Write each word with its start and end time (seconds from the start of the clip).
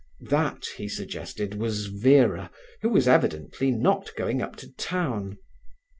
That, 0.29 0.65
he 0.77 0.89
suggested, 0.89 1.53
was 1.53 1.85
Vera, 1.85 2.49
who 2.81 2.89
was 2.89 3.07
evidently 3.07 3.69
not 3.69 4.09
going 4.17 4.41
up 4.41 4.55
to 4.55 4.71
town. 4.73 5.37